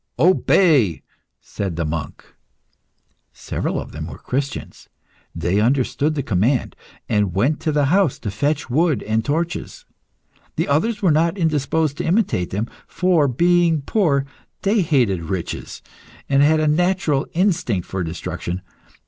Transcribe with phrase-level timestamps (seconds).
[0.17, 1.03] "Obey!"
[1.41, 2.25] said the monk.
[3.33, 4.89] Several of them were Christians.
[5.35, 6.75] They understood the command,
[7.07, 9.85] and went to the house to fetch wood and torches.
[10.55, 14.25] The others were not indisposed to imitate them, for, being poor,
[14.63, 15.83] they hated riches
[16.27, 18.63] and had a natural instinct for destruction.